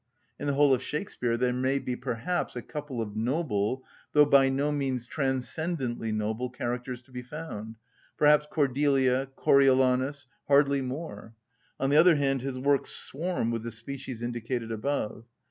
[0.39, 4.49] In the whole of Shakspeare there may be perhaps a couple of noble, though by
[4.49, 7.75] no means transcendently noble, characters to be found;
[8.17, 11.35] perhaps Cordelia, Coriolanus—hardly more;
[11.79, 15.23] on the other hand, his works swarm with the species indicated above.